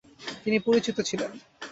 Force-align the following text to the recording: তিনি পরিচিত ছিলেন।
তিনি 0.43 0.57
পরিচিত 0.59 0.97
ছিলেন। 1.01 1.31